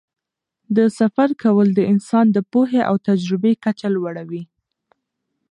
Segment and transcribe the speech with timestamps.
[0.75, 4.43] د سفر کول د انسان د پوهې او تجربې کچه لوړوي.